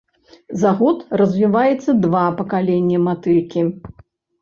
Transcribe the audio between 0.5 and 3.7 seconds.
За год развіваецца два пакалення матылькі.